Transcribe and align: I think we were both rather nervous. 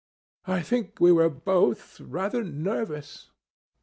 I 0.47 0.63
think 0.63 0.99
we 0.99 1.11
were 1.11 1.29
both 1.29 1.99
rather 2.01 2.43
nervous. 2.43 3.29